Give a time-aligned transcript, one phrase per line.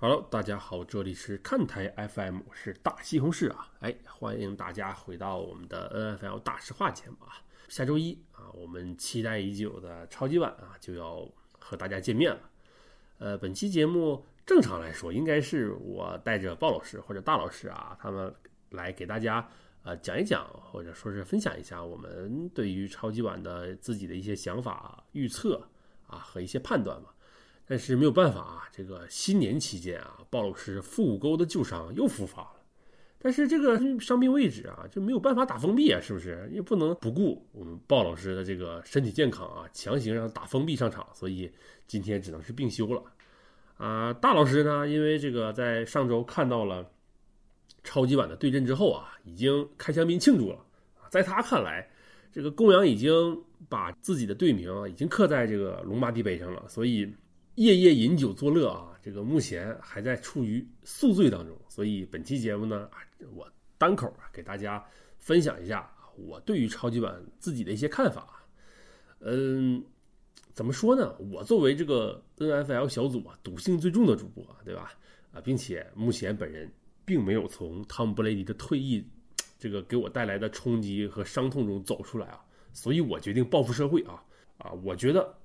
[0.00, 7.42] Hello，大家好，这里是看台 FM，我是大西红柿啊，哎，欢迎大家回到我们的 NFL 大实话节目啊。
[7.66, 12.38] 下周一啊，我们期待已久的超级碗啊就要和大家见面了。
[13.18, 18.32] 呃，本期节目正常来说应该是我带着鲍老师或者大老师啊，他们
[18.70, 19.50] 来给大家
[19.82, 25.68] 呃讲一讲，或者说是分享一下我们对于超级碗的自己的一些想法、预测
[26.06, 27.12] 啊和一些判断吧。
[27.68, 32.52] 但是没有办法啊，这个新年期间啊，鲍老师腹股沟的旧伤又复发了。
[33.18, 36.48] 但是这个伤病位置啊，就没有办法打封闭啊，是不是？
[36.50, 41.52] 也不能不顾我们鲍老师的这个身体健康啊，强行让他打封闭上场，所以
[41.86, 43.02] 今天只能是病休了。
[43.76, 46.90] 啊，大老师呢，因为这个在上周看到了
[47.84, 50.58] 超级碗的对阵之后啊，已经开香槟庆祝了。
[51.10, 51.86] 在他看来，
[52.32, 53.12] 这个公羊已经
[53.68, 57.12] 把自己的队名已经刻在这个龙马地碑上了，所以。
[57.58, 62.88] 夜夜饮酒作乐啊，这个目前还在处于宿醉当中，所以本期节目呢，
[63.34, 64.84] 我单口啊给大家
[65.18, 68.46] 分享一下我对于超级碗自己的一些看法。
[69.18, 69.82] 嗯，
[70.52, 71.16] 怎么说呢？
[71.32, 74.92] 我作为这个 NFL 小组啊赌性最重的主播，对吧？
[75.32, 76.70] 啊，并且目前本人
[77.04, 79.04] 并没有从汤姆布雷迪的退役
[79.58, 82.40] 这个给我带来的冲击和伤痛中走出来啊，
[82.72, 84.22] 所以我决定报复社会啊
[84.58, 84.70] 啊！
[84.84, 85.36] 我觉得。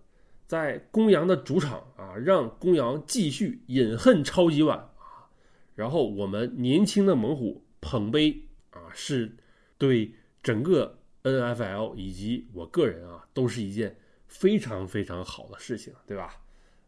[0.46, 5.32] 在公羊的主场啊，让公羊继续饮恨超级碗啊，
[5.74, 9.36] 然后我们年轻的猛虎捧杯啊，是
[9.78, 16.42] 对整个 NFL 以及我个人啊，都是一件非常非常好的事情，对吧？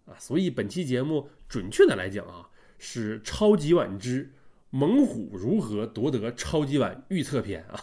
[0.05, 4.31] 啊，所以本期节目准确的来讲啊，是超级碗之
[4.69, 7.81] 猛虎如何夺得超级碗预测篇啊，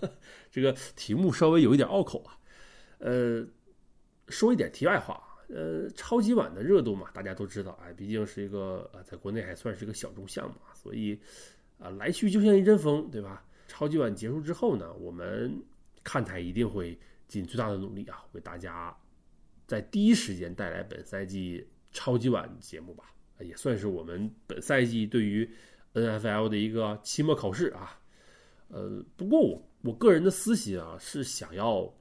[0.50, 2.36] 这个题目稍微有一点拗口啊，
[2.98, 3.46] 呃。
[4.28, 11.18] 说一点题外话，呃，超级碗的热度嘛，大家都知道，哎，毕竟是一个呃，在国内还算是个小众项目啊，所以
[11.78, 13.44] 啊，来去就像一阵风，对吧？
[13.68, 15.54] 超级碗结束之后呢，我们
[16.02, 16.98] 看台一定会
[17.28, 18.96] 尽最大的努力啊，为大家
[19.66, 23.04] 在第一时间带来本赛季超级碗节目吧，
[23.40, 25.48] 也算是我们本赛季对于
[25.92, 28.00] NFL 的一个期末考试啊。
[28.68, 31.92] 呃，不过我我个人的私心啊，是想要。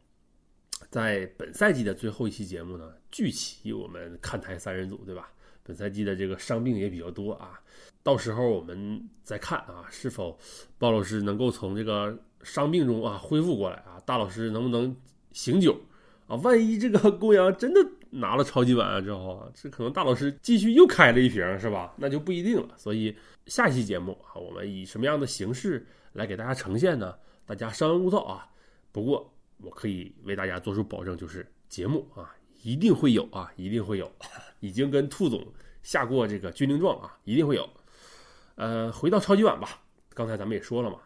[0.90, 5.30] 在本赛季的最后一期节目呢，聚齐我们看台三人组，对吧？
[5.66, 7.58] 本赛季的这个伤病也比较多啊，
[8.04, 10.38] 到时候我们再看啊，是否
[10.78, 13.98] 鲍老师能够从这个伤病中啊恢复过来啊？
[14.06, 14.94] 大老师能不能
[15.32, 15.80] 醒酒
[16.28, 16.36] 啊？
[16.38, 17.80] 万一这个公羊真的
[18.10, 21.94] 拿了超级碗之后啊，这可能大老师继续又开了一瓶，是吧？
[21.98, 22.76] 那就不一定了。
[22.78, 23.16] 所以
[23.46, 27.16] 下期节目啊，我们以什么样的形式来给大家呈现呢？
[27.46, 28.50] 大家稍安勿躁啊。
[28.92, 29.33] 不过。
[29.58, 34.12] 我可以为大家做出保证，就是节目啊，一定会有啊，一定会有，
[34.60, 35.46] 已经跟兔总
[35.82, 37.70] 下过这个军令状啊，一定会有。
[38.56, 39.82] 呃，回到超级碗吧，
[40.14, 41.00] 刚才咱们也说了嘛，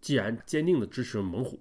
[0.00, 1.60] 既然坚定的支持猛虎，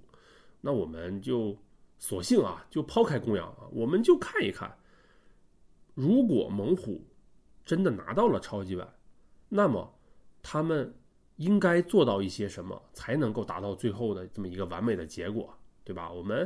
[0.61, 1.57] 那我们就
[1.99, 4.73] 索性啊，就抛开公羊啊，我们就看一看，
[5.93, 7.05] 如果猛虎
[7.65, 8.93] 真的拿到了超级碗，
[9.49, 9.93] 那么
[10.41, 10.95] 他们
[11.35, 15.53] 应该做到一些什么，才能够达到最后的这么一个完美的结果？
[15.85, 16.11] 对吧？
[16.11, 16.45] 我们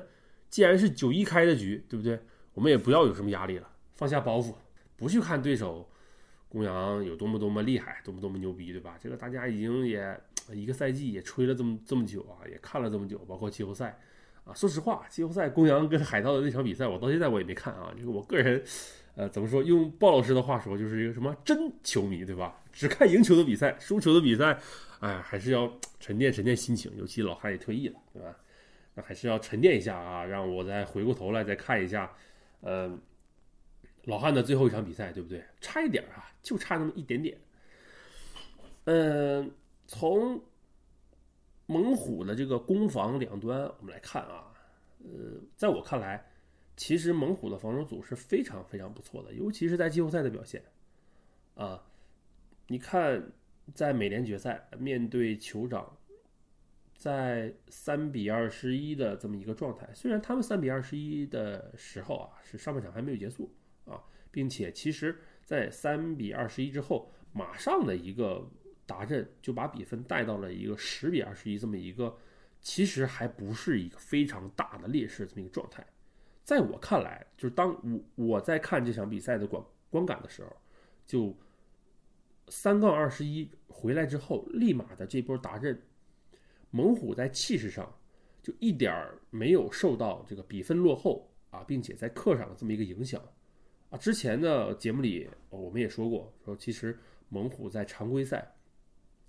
[0.50, 2.20] 既然是九一开的局，对不对？
[2.54, 4.54] 我们也不要有什么压力了，放下包袱，
[4.98, 5.90] 不去看对手
[6.50, 8.98] 公羊有多么多么厉害，多么多么牛逼，对吧？
[9.02, 10.20] 这个大家已经也
[10.52, 13.98] 一个赛季也吹了这么这么久啊，也看了这么久，包括季后赛
[14.44, 14.54] 啊。
[14.54, 17.94] 说实话，季后赛公羊跟海盗的那场比赛，我到现在我也没看啊。
[17.98, 18.62] 这个我个人，
[19.16, 19.64] 呃，怎么说？
[19.64, 22.60] 用鲍老师的话说，就是一个什么真球迷，对吧？
[22.74, 24.60] 只看赢球的比赛，输球的比赛，
[25.00, 26.92] 哎，还是要沉淀沉淀心情。
[26.98, 28.36] 尤其老汉也退役了，对吧？
[28.96, 32.12] 那还是要沉淀一下啊，让我再回过头来再看一下，
[32.62, 32.98] 呃，
[34.04, 35.44] 老汉的最后一场比赛，对不对？
[35.62, 37.38] 差一点啊，就差那么一点点。
[38.86, 39.52] 嗯，
[39.86, 40.42] 从
[41.66, 44.52] 猛虎的这个攻防两端我们来看啊，
[45.04, 46.26] 呃，在我看来，
[46.76, 50.64] 其实猛虎的防守组是非常非常不错的，尤其是在季后赛的表现
[51.56, 51.84] 啊。
[52.68, 53.32] 你看，
[53.74, 55.96] 在美联决赛面对酋长。
[57.00, 63.50] 在三比二十一的这么一个状态，虽然他们三比二十一的时候啊，是上半场还没有结束
[63.86, 68.46] 啊，并且其实，在三比二十一之后，马上的一个
[68.86, 72.14] 达阵就把比分带到了一个十比二十一这么一个，
[72.60, 75.82] 其实还不是一个非常大的劣势这么一个状态。
[76.44, 80.54] 在我看来，就是当我我在看这场比赛的观观感的时候，
[81.06, 81.34] 就
[82.50, 85.82] 三杠二十一回来之后，立马的这波达阵。
[86.72, 87.92] 猛虎在气势上
[88.42, 93.22] 就一点儿没有受到这个比分落后啊，并且在客场的这么一个影响
[93.90, 93.98] 啊。
[93.98, 98.56] 之前的节目里我们也说过，说其实猛虎在常规赛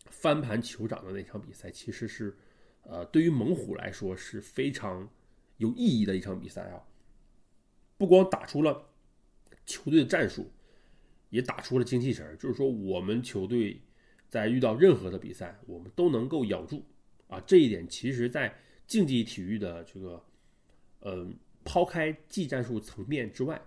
[0.06, 2.36] 翻盘酋长的那场比赛，其实是
[2.82, 5.08] 呃对于猛虎来说是非常
[5.56, 6.82] 有意义的一场比赛啊。
[7.96, 8.88] 不光打出了
[9.66, 10.50] 球队的战术，
[11.28, 13.82] 也打出了精气神就是说我们球队
[14.28, 16.84] 在遇到任何的比赛，我们都能够咬住
[17.30, 17.40] 啊。
[17.46, 18.54] 这一点其实，在
[18.86, 20.22] 竞技体育的这个，
[21.00, 21.34] 嗯，
[21.64, 23.58] 抛开技战术层面之外，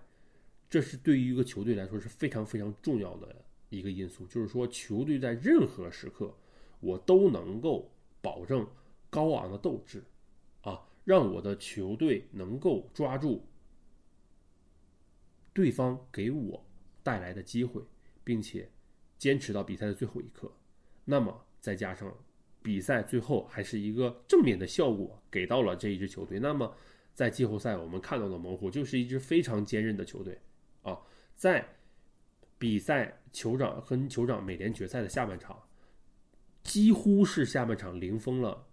[0.70, 4.24] 这是对于一个球队来说是非常非常重要的一个因素。
[4.26, 6.32] 就是说，球队在任何时刻，
[6.78, 7.90] 我都能够
[8.20, 8.64] 保证
[9.10, 10.04] 高昂的斗志，
[10.60, 13.48] 啊，让我的球队能够抓住
[15.52, 16.64] 对方给我
[17.02, 17.82] 带来的机会，
[18.22, 18.70] 并且
[19.18, 20.52] 坚持到比赛的最后一刻。
[21.04, 22.14] 那么再加上。
[22.64, 26.38] 比赛最后还是一个正面的效果给到了这一支球队。
[26.38, 26.74] 那么，
[27.12, 30.40] 在季后赛我们看到的猛虎就是一支非常坚韧的球队
[30.80, 30.98] 啊。
[31.34, 31.62] 在
[32.58, 35.62] 比赛酋长和酋长美联决赛的下半场，
[36.62, 38.66] 几乎是下半场零封了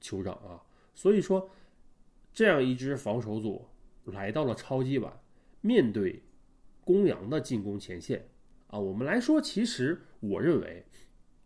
[0.00, 0.64] 酋长啊。
[0.94, 1.50] 所以说，
[2.32, 3.62] 这样一支防守组
[4.04, 5.12] 来到了超级碗，
[5.60, 6.22] 面对
[6.82, 8.26] 公羊的进攻前线
[8.68, 10.82] 啊，我们来说，其实我认为。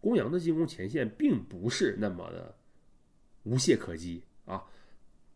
[0.03, 2.53] 公羊的进攻前线并不是那么的
[3.45, 4.67] 无懈可击啊，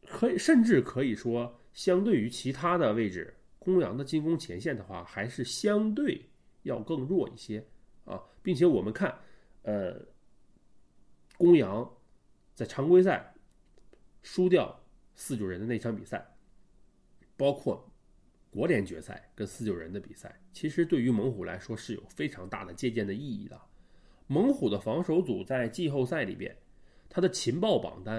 [0.08, 6.20] 可以甚至可以说，相对于其他的位置，公羊的进攻前线的话，还是相对
[6.64, 7.64] 要更弱一些
[8.04, 9.16] 啊，并且我们看，
[9.62, 10.04] 呃，
[11.38, 11.88] 公羊
[12.52, 13.32] 在常规赛
[14.22, 14.76] 输掉
[15.14, 16.26] 四九人的那场比赛，
[17.36, 17.88] 包括
[18.50, 23.60] 国联决赛跟四九人的比赛，其实对于猛虎来说是有非常大的借鉴的意义的。
[24.26, 26.55] 猛虎的防守组在季后赛里边，
[27.08, 28.19] 他的情报榜单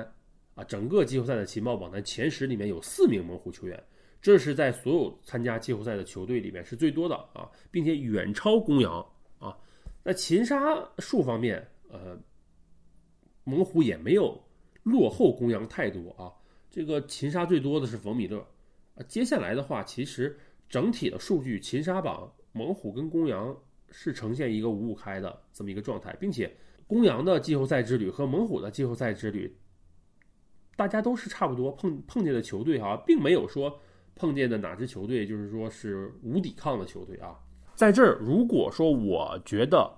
[0.55, 3.83] 啊，整个季后赛的情报榜单前十里面有四名猛虎球员，
[4.21, 9.05] 这是在所有参加季后赛的球队里面是最多的啊，并且远超公羊
[9.37, 9.57] 啊。
[10.03, 10.57] 那擒杀
[10.99, 12.17] 数方面，呃，
[13.43, 14.41] 猛虎也没有
[14.83, 16.31] 落后公羊太多啊。
[16.69, 18.39] 这个擒杀最多的是冯米勒
[18.95, 19.03] 啊。
[19.09, 20.39] 接下来的话，其实
[20.69, 23.53] 整体的数据擒杀榜，猛虎跟公羊。
[23.91, 26.55] 是呈现一个五五开的这么一个状态，并且
[26.85, 29.53] 公羊的季后赛之旅和猛虎的季后赛之旅，
[30.75, 33.79] 大家都是差不多碰碰见的球队哈，并没有说
[34.15, 37.35] 碰见的哪支球队就是说是无抵抗的球队啊。
[37.75, 39.91] 在这儿，如果说我觉得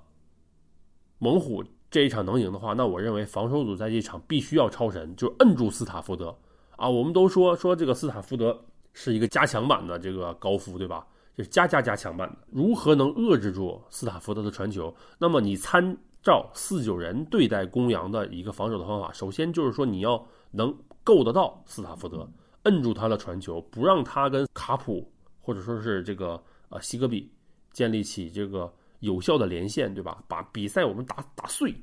[1.18, 6.38] 猛虎这一场能赢的话，那我认为防守组在这场必须要超神，就摁住斯塔福德
[6.76, 6.90] 啊。
[6.90, 11.08] 我们都说说这个斯塔福德是一个加强版的这个高夫，对吧？
[11.44, 14.94] 是加加加强版的，如何能遏制住斯塔福德的传球？
[15.18, 20.22] 那么你参照四九人对待公羊的一个防守的方法，首先就是说你要
[20.52, 22.30] 能够得到斯塔福德，
[22.64, 25.10] 摁住他的传球，不让他跟卡普
[25.40, 27.32] 或者说是这个呃西格比
[27.72, 30.22] 建立起这个有效的连线，对吧？
[30.28, 31.74] 把比赛我们打打碎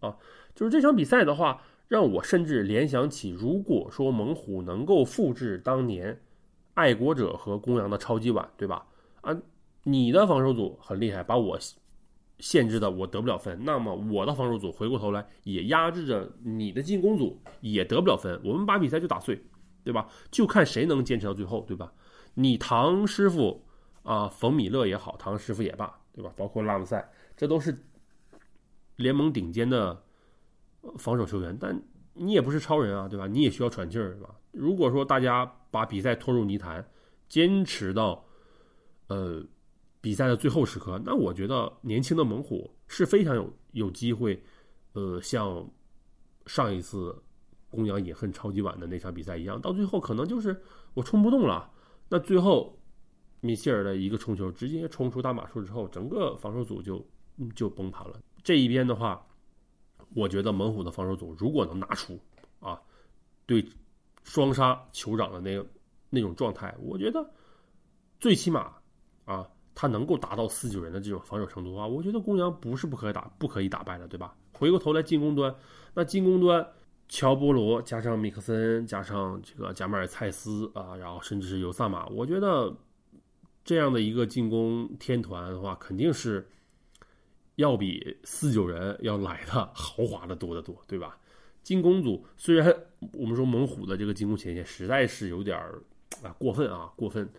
[0.00, 0.16] 啊！
[0.54, 6.20] 就是这场比赛的话，让我甚至联想起，如果说猛虎能够复制当年。
[6.78, 8.86] 爱国者和公羊的超级碗，对吧？
[9.22, 9.36] 啊，
[9.82, 11.58] 你的防守组很厉害，把我
[12.38, 13.58] 限制的我得不了分。
[13.64, 18.40] 那么我的防守组回过头来也压制着你的进攻组，也得不了分。
[18.44, 19.44] 我们把比赛就打碎，
[19.82, 20.08] 对吧？
[20.30, 21.92] 就看谁能坚持到最后，对吧？
[22.34, 23.66] 你唐师傅
[24.04, 26.32] 啊，冯米勒也好，唐师傅也罢，对吧？
[26.36, 27.76] 包括拉姆塞，这都是
[28.94, 30.00] 联盟顶尖的
[30.96, 31.82] 防守球员，但
[32.14, 33.26] 你也不是超人啊，对吧？
[33.26, 34.32] 你也需要喘气儿，对吧？
[34.52, 36.86] 如果说大家把比赛拖入泥潭，
[37.28, 38.24] 坚持到
[39.08, 39.44] 呃
[40.00, 44.42] 比赛的最后时刻，那我觉得年轻的猛虎是非常有有机会，
[44.92, 45.68] 呃，像
[46.46, 47.14] 上一次
[47.68, 50.58] 公羊饮恨超级碗的那场比赛一样，到最后可能就是
[50.94, 51.70] 我冲不动了。
[52.08, 52.80] 那最后
[53.40, 57.06] 米切尔的一个冲球，直接冲出大马数之后，整个防守组就
[57.54, 58.18] 就崩盘了。
[58.42, 59.26] 这一边的话，
[60.14, 62.18] 我觉得猛虎的防守组如果能拿出
[62.60, 62.80] 啊
[63.44, 63.62] 对。
[64.28, 65.66] 双杀酋长的那个
[66.10, 67.26] 那种状态，我觉得
[68.20, 68.74] 最起码
[69.24, 74.36] 啊，他能够达到四九人的这种防守程度啊，我觉得公羊不是不可以打，不可以打败的，对吧？
[74.52, 75.54] 回过头来进攻端，
[75.94, 76.66] 那进攻端
[77.08, 82.76] 乔波罗加上米克森加上这个贾马尔蔡斯啊，然后甚至是尤萨马，我觉得
[83.64, 86.46] 这样的一个进攻天团的话，肯定是
[87.56, 91.16] 要比四九人要来的 豪华的多得多，对吧？
[91.68, 92.74] 进攻组虽然
[93.12, 95.82] 我们说猛虎的这个进攻前线实在是有点儿
[96.22, 97.30] 啊过分啊过分，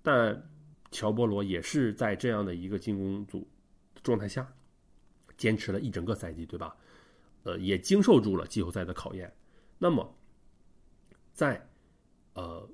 [0.00, 0.50] 但
[0.90, 3.46] 乔波罗也是在这样的一个进攻组
[4.02, 4.50] 状态下
[5.36, 6.74] 坚持了一整个赛季，对吧？
[7.42, 9.30] 呃，也经受住了季后赛的考验。
[9.76, 10.16] 那么，
[11.34, 11.68] 在
[12.32, 12.66] 呃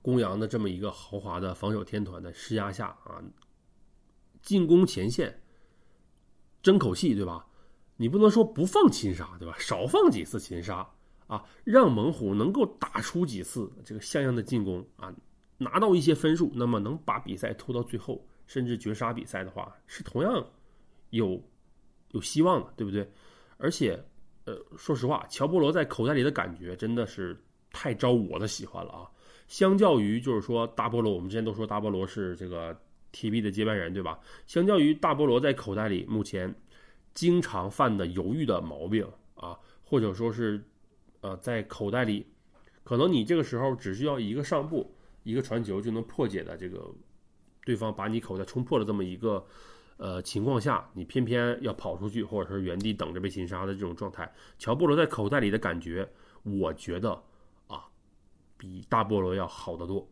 [0.00, 3.22] 公羊的这么一个豪华的防守天团的施压下啊，
[4.40, 5.38] 进攻前线
[6.62, 7.46] 争口气，对吧？
[8.00, 9.54] 你不能说不放擒杀，对吧？
[9.58, 10.88] 少放几次擒杀
[11.26, 15.14] 啊，让猛虎能够打出几次这个像样的进攻啊，
[15.58, 20.42] 拿到一些分数，那么能把比赛拖到最后，甚至绝杀比赛的话，是同样
[21.10, 21.38] 有
[22.12, 23.06] 有希望的，对不对？
[23.58, 24.02] 而且，
[24.46, 27.38] 呃，说实话，乔波罗在口袋里的感觉真的是
[27.70, 29.04] 太招我的喜欢了啊！
[29.46, 32.74] 相较于就是说大菠萝，我们之前都说大菠萝是这个
[33.12, 34.18] TB 的接班人，对吧？
[34.46, 36.54] 相较于大菠萝在口袋里目前
[37.14, 40.62] 经常犯的犹豫的毛病啊，或者说是
[41.20, 42.26] 呃在口袋里，
[42.84, 46.90] 可能你这个时候只需要一个上步、一个传球就能破解的这个
[47.64, 49.44] 对方把你口袋冲破了这么一个。
[50.02, 56.10] 呃，情况下你偏偏要跑出去，或者是原地等着被擒杀的这种状态，乔波罗在口袋里的感觉，
[56.42, 57.22] 我觉得
[57.66, 57.84] 啊，
[58.56, 60.08] 比大菠萝要好得多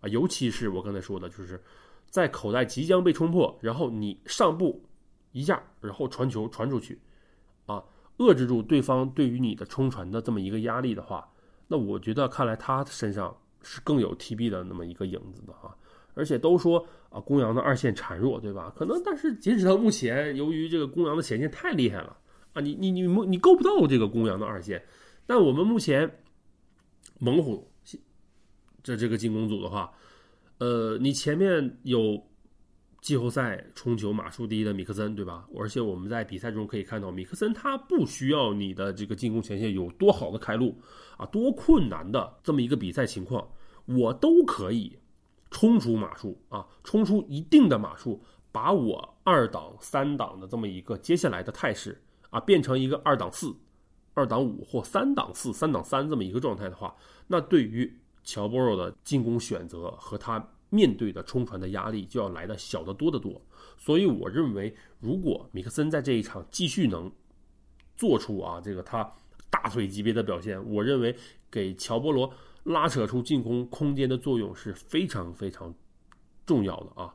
[0.00, 0.08] 啊。
[0.08, 1.62] 尤其是我刚才说的，就是
[2.10, 4.84] 在口袋即将被冲破，然后你上步
[5.32, 7.00] 一下，然后传球传出去，
[7.66, 7.82] 啊，
[8.18, 11.28] 遏制住对方对于你的冲传的这么一个压力的话，
[11.66, 15.76] 那我觉得看来他身上是更有 TB 的那么一个影子的啊。
[16.14, 18.72] 而且都说啊，公羊的二线孱弱，对吧？
[18.74, 22.18] 可能，但是截止到目前，由于这个公羊的前线太厉害了
[22.54, 24.84] 啊，你你你你够不到这个公羊的二线。
[25.26, 26.10] 但我们目前
[27.20, 27.70] 猛虎
[28.82, 29.92] 这这个进攻组的话，
[30.58, 32.20] 呃，你前面有
[33.00, 35.46] 季后赛冲球码数第一的米克森，对吧？
[35.56, 40.76] 而且我们在比赛中可以看到，米克森他不需要你的这个进攻前线有多好的开路
[41.16, 43.48] 啊，多困难的这么一个比赛情况，
[43.86, 44.98] 我都可以。
[45.50, 53.56] 冲出码数啊，冲出一定的码数，把我二档、三档的这么一个接下来的态势啊，变成一个二档四、
[54.12, 56.94] 二档五或三档四、三档三这么一个状态的话，
[57.26, 57.90] 那对于
[58.22, 63.40] 乔波罗的进攻选择和他面对的冲传的压力就要来的小得多得多。
[63.76, 67.10] 所以我认为，如果米克森在这一场继续能
[67.96, 69.10] 做出啊这个他
[69.50, 71.16] 大腿级别的表现，我认为
[71.50, 72.32] 给乔波罗。
[72.64, 75.74] 拉扯出进攻空间的作用是非常非常
[76.44, 77.14] 重要的啊！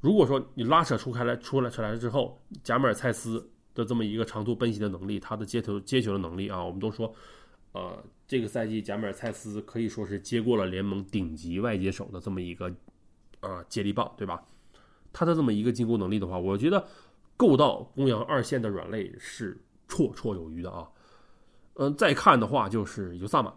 [0.00, 7.14] 如果说你拉扯出开来出来出来了之后，贾马尔蔡斯的这么一个长途奔袭的能力，他的接球接球的能力啊，我们都说，
[7.72, 12.72] 呃，这个赛季贾马尔蔡斯可以说是接过了联盟顶级外接手的这么一个
[13.40, 14.42] 呃接力棒，对吧？
[15.12, 16.86] 他的这么一个进攻能力的话，我觉得
[17.36, 20.88] 够到公羊二线的软肋是绰绰有余的啊！
[21.74, 23.52] 嗯，再看的话就是尤萨马。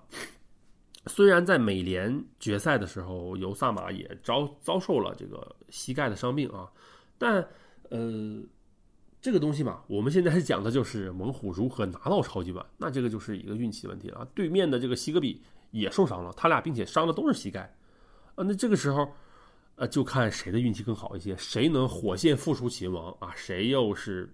[1.07, 6.71] 虽然在美联决赛的时候，尤萨马也遭遭受了这个膝盖的伤病啊，
[7.17, 7.45] 但
[7.89, 8.41] 呃，
[9.23, 14.27] 这个东西嘛，我们现在讲的就是猛虎如何拿到超级碗，那这个就是一个运气问题了。
[14.35, 17.73] 对面的这个西格比也受伤了，他俩并且伤的都是膝盖
[18.35, 19.09] 啊，那这个时候
[19.75, 24.29] 呃，就看谁的运气更好一些，谁能火线复出秦王啊，谁又是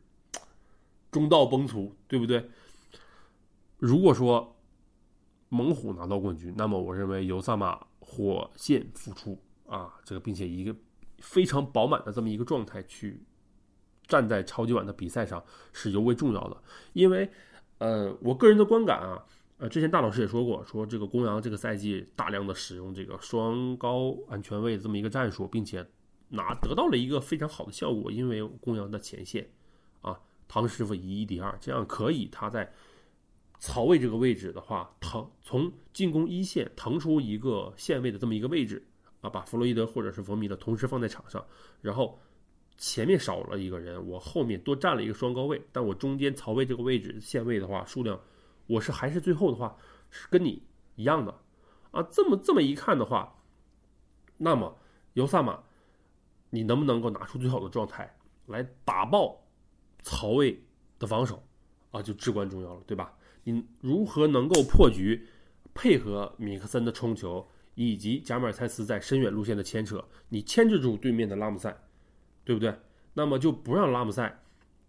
[1.11, 2.49] 中道崩殂，对不对？
[3.77, 4.55] 如果说。
[5.51, 10.75] 猛虎拿到冠军，那么我认为尤萨马火线复出啊，这个并且一个
[11.17, 13.19] 非常饱满的这么一个状态去
[14.09, 16.57] 站在超级碗的比赛上是尤为重要的。
[16.91, 17.31] 因为
[17.77, 19.23] 呃，我个人的观感啊，
[19.59, 25.87] 呃，之前大老师也说过，说这个公羊这个赛季大量的使用这个双高安全位这么一个战术，并且
[26.27, 29.49] 拿得到了一个非常好的效果，因为公羊的前线
[30.01, 32.73] 啊，唐师傅以一敌二，这样可以他在。
[33.61, 38.81] 曹位这个位置的话，腾从进攻一线腾出一个线位的这么一个位置
[39.19, 41.45] 啊，把弗洛伊德或者是冯米勒同时放在场上，
[41.81, 42.17] 然后
[42.79, 48.17] 前面少了一个人，我后面多占了一个双高位，但我中间曹位这个位置线位的话，数量
[48.67, 49.75] 我是还是最后的话
[50.09, 50.63] 是跟你
[50.95, 51.37] 一样的
[51.91, 52.01] 啊。
[52.03, 53.43] 这么这么一看的话，
[54.37, 54.77] 那么
[55.13, 55.61] 尤萨马，
[56.51, 59.45] 你能不能够拿出最好的状态来打爆
[60.01, 60.63] 曹魏
[60.97, 61.43] 的防守
[61.91, 63.13] 啊，就至关重要了，对吧？
[63.43, 65.27] 你如何能够破局，
[65.73, 67.45] 配合米克森的冲球，
[67.75, 71.75] 以及贾马尔蔡斯在深远路线的牵扯，你牵制住对面的拉姆塞，
[72.49, 72.73] 对不对？
[73.13, 74.41] 那么就不让拉姆塞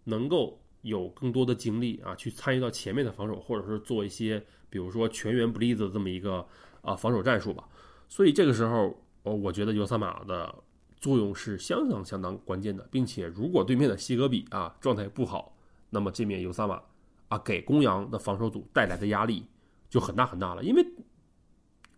[0.05, 6.43] 能够有更多的精力啊，去参与到前面的防守，或者是做一些，比如说全员不利的这么一个
[6.81, 7.69] 啊防守战术吧。
[8.09, 10.55] 所以这个时候，呃，我觉得尤萨马的
[10.97, 15.55] 作用是相当相当关键的，并且如果对面的西格比啊状态不好，
[15.91, 16.81] 那么这面尤萨马。
[17.27, 19.45] 啊，给公羊的防守组带来的压力
[19.87, 20.83] 就很大很大了，因为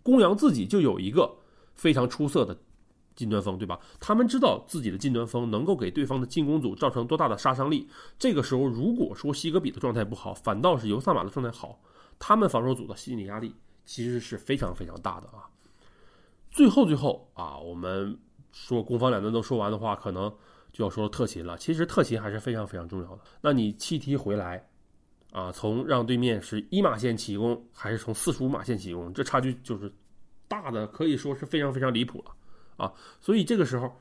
[0.04, 1.38] 公羊自己就有一个
[1.74, 2.56] 非常出色的
[3.16, 3.80] 近端锋，对吧？
[4.00, 7.88] 他们知道自己的近端锋能够给对方的进攻组造成多大的杀伤力。
[8.18, 11.80] 这个时候，如果说西格比的状态不好，反倒是尤萨马的状态好，
[12.18, 13.56] 他们防守组的心理压力
[13.86, 15.50] 其实是非常非常大的啊。
[16.50, 18.18] 最后最后啊，我们
[18.52, 20.32] 说攻防两端都说完的话，可能
[20.72, 21.58] 就要说特勤了。
[21.58, 23.22] 其实特勤还是非常非常重要的。
[23.42, 24.68] 那你弃踢回来
[25.32, 29.92] 啊，从让对面是一马线起攻，还是从四十五马线起攻，这差距就是
[30.48, 32.32] 大的，可以说是非常非常离谱了
[32.78, 32.94] 啊。
[33.20, 34.00] 所以这个时候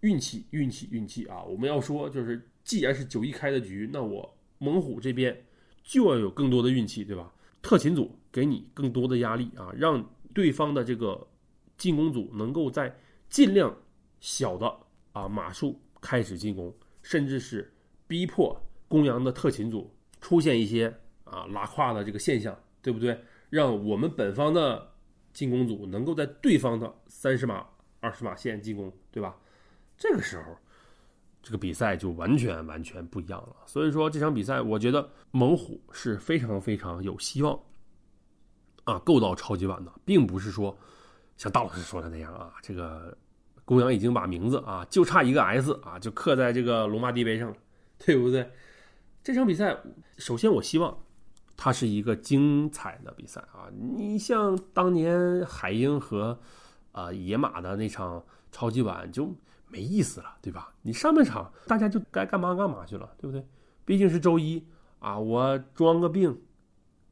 [0.00, 5.44] 运气运气运气啊，我们要说就是，既然是九一开的局，那我猛虎这边
[5.82, 7.32] 就要有更多的运气，对吧？
[7.62, 11.26] 特勤组给你更多的压力啊，让对方的这个。
[11.80, 12.94] 进攻组能够在
[13.30, 13.74] 尽量
[14.20, 14.70] 小的
[15.12, 17.72] 啊码数开始进攻，甚至是
[18.06, 18.54] 逼迫
[18.86, 23.18] 公羊的特勤组出现一些啊拉胯的这个现象，对不对？
[23.48, 24.92] 让我们本方的
[25.32, 27.66] 进攻组能够在对方的三十码、
[28.00, 29.36] 二十码线进攻，对吧？
[29.96, 30.56] 这个时候，
[31.42, 33.56] 这个比赛就完全完全不一样了。
[33.66, 37.58] 所以说这场比赛，我觉得猛虎是非常非常有希望
[38.84, 40.76] 啊够到超级碗的，并不是说。
[41.36, 43.16] 像大老师说的那样啊，这个
[43.64, 47.56] 公羊已经把名字啊，就差一个 S 啊，就刻在这个龙马地碑上了，
[47.96, 48.46] 对不对？
[49.24, 49.74] 这场比赛，
[50.18, 51.02] 首先我希望
[51.56, 53.72] 它是一个精彩的比赛啊。
[53.72, 56.38] 你像当年海鹰和
[56.92, 59.34] 啊野马的那场超级碗就
[59.68, 60.74] 没意思了，对吧？
[60.82, 63.46] 你上半场大家就该干嘛干嘛去了，对不对？
[63.84, 64.66] 毕竟是周一
[64.98, 66.42] 啊，我装个病，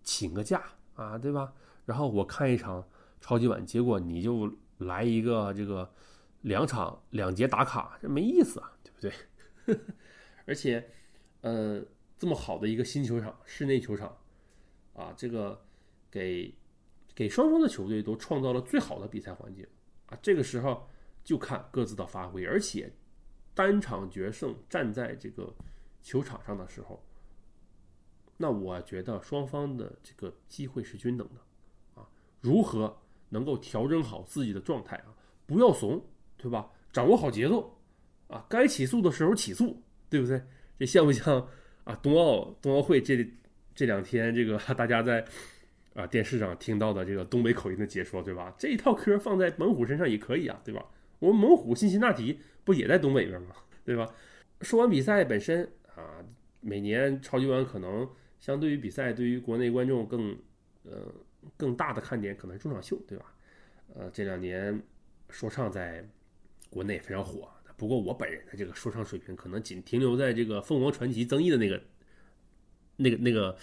[0.02, 0.62] 请个假
[0.94, 1.52] 啊，对吧？
[1.84, 2.84] 然后我看一场。
[3.20, 5.92] 超级碗，结果你就来一个这个
[6.42, 9.00] 两场两节打卡，这没意思啊，对不
[9.66, 9.76] 对？
[10.46, 10.88] 而且，
[11.40, 11.82] 呃，
[12.16, 14.16] 这么好的一个新球场，室内球场，
[14.94, 15.60] 啊，这个
[16.12, 16.54] 给
[17.18, 19.66] 给双方的球队都创造了最好的比赛环境
[20.06, 20.16] 啊。
[20.22, 20.88] 这个时候
[21.24, 22.88] 就看各自的发挥，而且
[23.54, 25.52] 单场决胜站在这个
[26.00, 27.04] 球场上的时候，
[28.36, 32.08] 那我觉得双方的这个机会是均等的啊。
[32.40, 32.96] 如何？
[33.30, 35.12] 能够调整好自己的状态啊，
[35.44, 36.02] 不要怂，
[36.36, 36.70] 对吧？
[36.92, 37.78] 掌握好节奏
[38.28, 40.40] 啊，该起诉的时候起诉，对不对？
[40.78, 41.46] 这像不像
[41.82, 41.94] 啊？
[41.96, 43.28] 冬奥冬奥会这
[43.74, 45.22] 这两天，这个大家在
[45.94, 48.54] 啊电视上听到的这个东北口音的解说，对吧？
[48.58, 50.84] 这一套嗑放在猛虎身上也可以啊，对吧？
[51.18, 53.54] 我们猛虎辛辛那提不也在东北边吗？
[53.84, 54.14] 对吧？
[54.60, 56.24] 说完比赛本身啊，
[56.60, 60.36] 每年超级碗可能相对于比赛，对于国内观众更
[60.84, 61.12] 呃。
[61.56, 63.32] 更大的看点可能是中场秀，对吧？
[63.94, 64.82] 呃，这两年
[65.30, 66.06] 说唱在
[66.68, 71.80] 国内非常火，不过我本人的这个说唱水平可能仅停留在这个凤凰传奇曾毅的那个、
[72.96, 73.56] 那个、那个、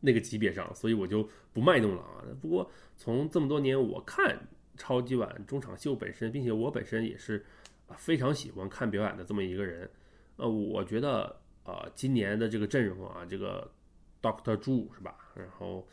[0.00, 2.24] 那个级别上，所以我就不卖弄了啊。
[2.40, 4.38] 不过从这么多年我看
[4.76, 7.44] 超级碗中场秀本身，并且我本身也是
[7.86, 9.90] 啊非常喜欢看表演的这么一个人，
[10.36, 13.70] 呃，我觉得啊今年的这个阵容啊，这个
[14.22, 15.16] Doctor Drew 是吧？
[15.34, 15.86] 然后。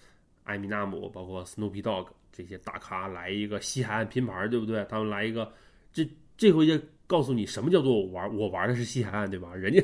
[0.45, 4.85] 艾米纳姆，包括 Snoopy Dog 这些大咖来一个西海岸拼盘，对不对？
[4.87, 5.51] 他们来一个，
[5.91, 9.55] 这这回就告诉你什么叫做我玩，我玩的是西海岸，对吧？
[9.55, 9.83] 人家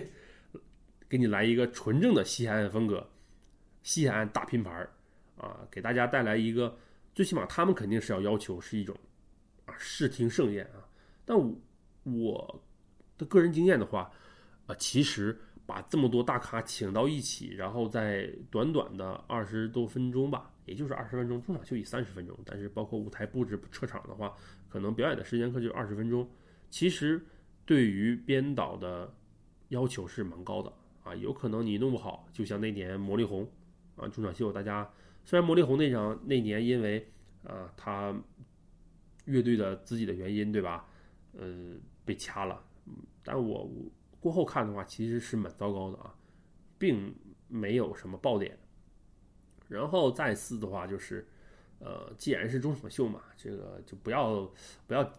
[1.09, 3.09] 给你来一个纯正的西海岸风格，
[3.83, 4.87] 西海岸大拼盘
[5.37, 6.77] 啊，给大家带来一个，
[7.13, 8.95] 最起码他们肯定是要要求是一种
[9.65, 10.85] 啊视听盛宴啊。
[11.25, 11.55] 但我
[12.03, 12.63] 我
[13.17, 14.11] 的个人经验的话，
[14.67, 15.37] 啊，其实。
[15.63, 22.37] 把这么多大咖请到一起，然后在短短的二十多分钟吧，也就是二十分钟，中场休息三十分钟。
[22.43, 24.35] 但是包括舞台布置、撤场的话，
[24.67, 26.29] 可能表演的时间可就二十分钟。
[26.69, 27.23] 其实
[27.65, 29.13] 对于编导的
[29.69, 30.73] 要求是蛮高的
[31.05, 33.49] 啊，有可能你弄不好，就像那年魔力红
[34.01, 34.91] 啊，中场秀，大家
[35.23, 37.07] 虽然魔力红那场那年因为
[37.43, 38.13] 啊他
[39.25, 40.87] 乐队的自己的原因，对吧？
[41.37, 42.61] 呃，被掐了，
[43.23, 43.69] 但我。
[44.19, 46.13] 过后看的话，其实是蛮糟糕的啊，
[46.77, 47.11] 并
[47.47, 48.55] 没有什么爆点。
[49.67, 51.27] 然后再次的话，就是，
[51.79, 54.47] 呃，既然是中场秀嘛，这个就不要
[54.85, 55.11] 不要，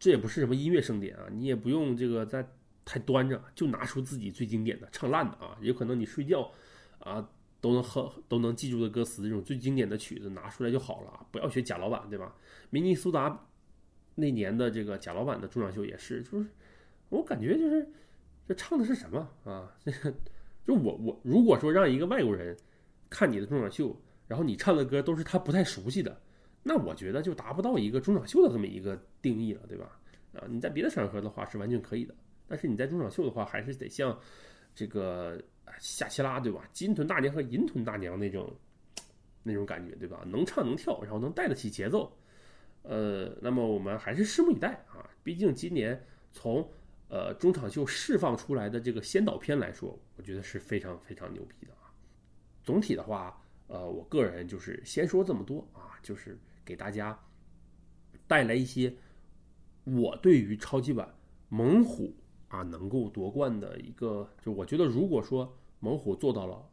[0.00, 2.44] 这也不是什么音乐盛典啊，你也不用这个在
[2.84, 6.50] 太端着，就拿出自己最经典的、唱烂的啊，有可能你睡觉
[6.98, 7.30] 啊
[7.64, 12.36] 都能哼都能记住的歌词，这种最经典的曲子拿出来就好了，不要学贾老板，对吧？
[12.68, 13.46] 明尼苏达
[14.14, 16.46] 那年的这个贾老板的中场秀也是，就是
[17.08, 17.88] 我感觉就是。
[18.46, 19.74] 这唱的是什么啊？
[20.66, 22.54] 就我我如果说让一个外国人
[23.08, 23.98] 看你的中场秀，
[24.28, 26.20] 然后你唱的歌都是他不太熟悉的，
[26.62, 29.98] 那我觉得就达不到一个中场秀的这么一个定义了，对吧？
[30.34, 32.14] 啊，你在别的场合的话是完全可以的，
[32.46, 34.20] 但是你在中场秀的话，还是得像
[34.74, 35.40] 这个
[35.78, 36.68] 夏奇拉对吧？
[36.72, 38.54] 金臀大娘和银臀大娘那种
[39.42, 40.22] 那种感觉对吧？
[40.26, 42.16] 能唱能跳，然后能带得起节奏。
[42.82, 45.08] 呃，那么我们还是拭目以待啊！
[45.22, 46.68] 毕竟今年从
[47.08, 51.92] 呃，中场秀释放出来的这个先导片来说，我觉得是非常非常牛逼的啊。
[52.62, 57.18] 总体的话，呃，我个人就是先说这么多啊，就是给大家
[58.26, 58.94] 带来一些
[59.84, 61.08] 我对于超级碗
[61.48, 62.14] 猛虎
[62.54, 66.70] 啊能够夺冠的一个，就我觉得如果说猛虎做到了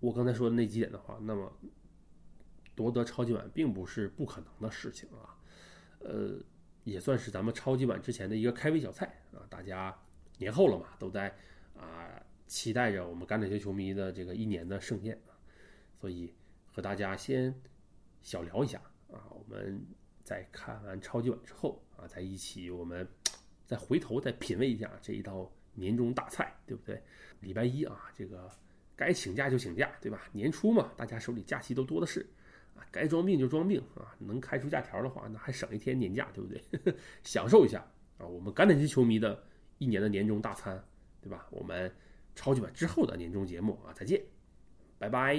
[0.00, 1.52] 我刚才说的那几点的话，那么
[2.74, 5.38] 夺得超级碗并不是不可能的事情啊。
[6.00, 6.38] 呃，
[6.84, 9.46] 也算是咱们超级碗之前的一个开胃小菜啊。
[9.48, 9.96] 大家
[10.38, 11.34] 年后了嘛，都在
[11.76, 15.34] 啊期待着我们橄榄球球迷的这个一年的盛宴啊，
[16.00, 16.32] 所以
[16.72, 17.54] 和大家先
[18.22, 18.80] 小聊一下
[19.12, 19.26] 啊。
[19.30, 19.80] 我们
[20.22, 23.06] 在看完超级碗之后啊，在一起我们
[23.68, 27.00] 再回头再品味一下这一道年终大菜，对不对？
[27.38, 28.50] 礼拜一啊，这个
[28.96, 30.28] 该请假就请假，对吧？
[30.32, 32.26] 年初嘛，大家手里假期都多的是。
[32.74, 34.14] 啊该装病就装病啊！
[34.18, 36.94] 能开出假条的话，那还省一天年假，对不对？
[37.24, 37.84] 享受一下
[38.18, 38.26] 啊！
[38.26, 39.42] 我们橄榄球球迷的
[39.78, 40.82] 一年的年终大餐，
[41.20, 41.46] 对吧？
[41.50, 41.92] 我们
[42.36, 44.22] 超级碗之后的年终节目啊，再见，
[44.96, 45.34] 拜拜。